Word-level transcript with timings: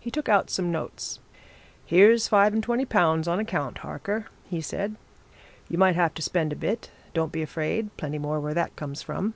He 0.00 0.10
took 0.10 0.28
out 0.28 0.50
some 0.50 0.72
notes. 0.72 1.20
'Here's 1.86 2.26
five 2.26 2.52
and 2.52 2.60
twenty 2.64 2.84
pounds 2.84 3.28
on 3.28 3.38
account, 3.38 3.78
Harker,' 3.78 4.26
he 4.50 4.60
said. 4.60 4.96
'You 5.68 5.78
might 5.78 5.94
have 5.94 6.14
to 6.14 6.20
spend 6.22 6.52
a 6.52 6.56
bit. 6.56 6.90
Don't 7.14 7.30
be 7.30 7.42
afraid 7.42 7.96
plenty 7.96 8.18
more 8.18 8.40
where 8.40 8.54
that 8.54 8.74
comes 8.74 9.02
from. 9.02 9.34